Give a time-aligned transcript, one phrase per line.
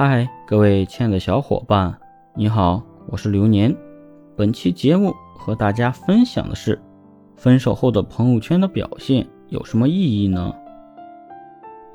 [0.00, 1.92] 嗨，各位亲爱的小伙伴，
[2.36, 3.74] 你好，我是流年。
[4.36, 6.80] 本期节目和大家分享的是，
[7.34, 10.54] 分手后的朋友圈的表现有什么意义呢？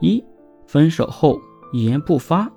[0.02, 0.22] 一，
[0.68, 1.40] 分手后
[1.72, 2.52] 一言不发。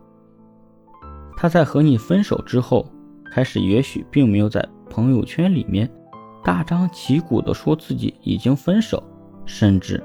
[1.36, 2.84] 他在和你分手之后，
[3.30, 5.88] 开始也许并没有在朋友圈里面
[6.42, 9.00] 大张旗鼓的说自己已经分手，
[9.44, 10.02] 甚至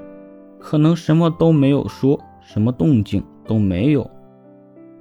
[0.60, 4.08] 可能什么都没有说，什么动静都没有。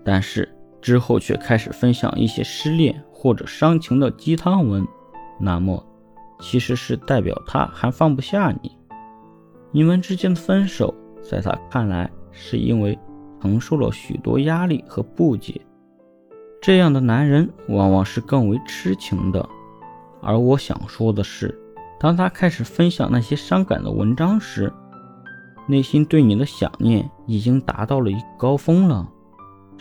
[0.04, 0.48] 但是
[0.82, 4.86] 之后却开始分享一些失恋或者伤情的鸡汤文，
[5.40, 5.84] 那么
[6.40, 8.72] 其实是代表他还放不下你。
[9.72, 12.98] 你们之间的分手，在他看来是因为
[13.42, 15.62] 承受了许多压力和不解。
[16.62, 19.48] 这样的男人往往是更为痴情的。
[20.22, 21.58] 而我想说的是，
[22.00, 24.72] 当他开始分享那些伤感的文章时，
[25.68, 29.08] 内心对你的想念已经达到了一个高峰了。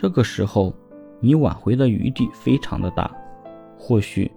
[0.01, 0.73] 这个时候，
[1.19, 3.15] 你挽回的余地非常的大，
[3.77, 4.31] 或许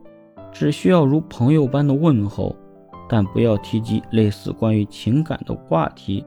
[0.53, 2.55] 只需要如朋友般的问候，
[3.09, 6.23] 但不要提及类似关于情感的话题，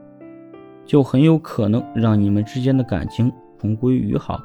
[0.84, 4.40] 就很有可能让你们之间的感情重归于好。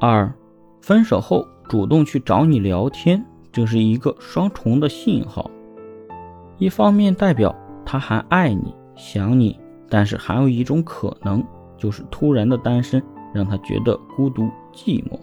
[0.00, 0.32] 二，
[0.80, 5.50] 分手后主动去找你聊天，这是一个双重的信号，
[6.58, 7.52] 一方面代表
[7.84, 11.44] 他还爱你、想你，但是还有一种可能
[11.76, 13.02] 就是突然的单身。
[13.32, 15.18] 让他觉得孤独寂寞。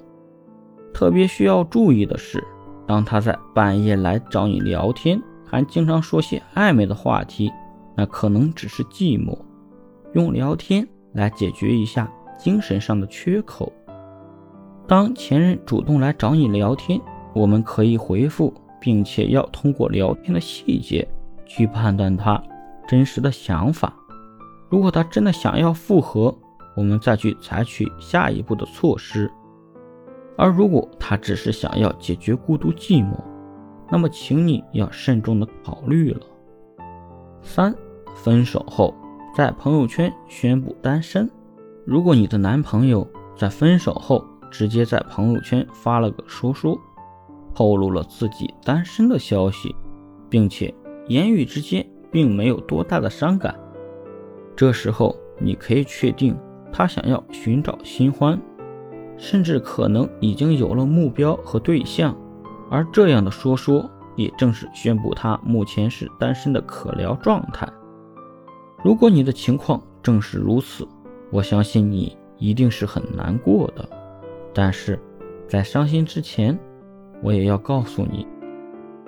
[0.94, 2.44] 特别需要注意的是，
[2.88, 7.52] 当他在半夜来找你聊天，还经常说些暧昧的话题，
[7.96, 9.38] 那可能只是寂寞。
[10.14, 13.72] 用聊天来解决一下精神上的缺口。
[14.88, 17.02] 当前任主动来找你聊天，
[17.34, 21.06] 我们可以回复，并且要通过聊天的细节
[21.46, 22.42] 去判断他
[22.88, 23.94] 真实的想法。
[24.70, 26.34] 如果他真的想要复合，
[26.76, 29.32] 我们再去采取下一步的措施，
[30.38, 33.16] 而如果他只是想要解决孤独寂寞，
[33.90, 36.20] 那么请你要慎重的考虑了。
[37.42, 37.74] 三，
[38.14, 38.94] 分手后
[39.36, 41.30] 在朋友圈宣布单身。
[41.86, 43.08] 如果你的男朋友
[43.38, 46.78] 在分手后直接在朋友圈发了个说说，
[47.54, 49.74] 透露了自己单身的消息，
[50.30, 50.74] 并且
[51.08, 53.56] 言语之间并没有多大的伤感，
[54.56, 56.36] 这时候你可以确定。
[56.78, 58.38] 他想要寻找新欢，
[59.16, 62.14] 甚至可能已经有了目标和对象，
[62.70, 67.66] 而这样的说说也正是宣布他目前是单身的可聊状态。
[68.84, 70.86] 如果你的情况正是如此，
[71.32, 73.88] 我相信你一定是很难过的。
[74.54, 75.00] 但是，
[75.48, 76.60] 在伤心之前，
[77.24, 78.28] 我也要告诉你，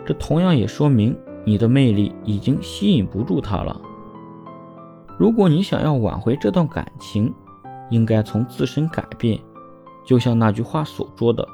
[0.05, 1.13] 这同样也说明
[1.44, 3.81] 你的魅力已经吸引不住他了。
[5.17, 7.34] 如果你想要挽回这段感情，
[7.90, 9.40] 应该从自身改变，
[10.06, 11.48] 就像那句话所说的：“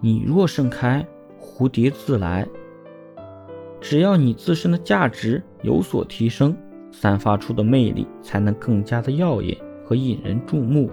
[0.00, 1.06] 你若盛开，
[1.40, 2.46] 蝴蝶自来。”
[3.80, 6.56] 只要你自身的价值有所提升，
[6.90, 10.90] 散发出的魅力才能更加的耀眼和引人注目。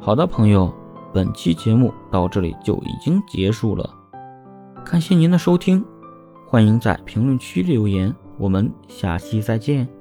[0.00, 0.70] 好的，朋友，
[1.14, 3.88] 本期节目到这里就已经结束了，
[4.84, 5.82] 感谢您的收听，
[6.46, 9.93] 欢迎在评论区留言，我们下期再见。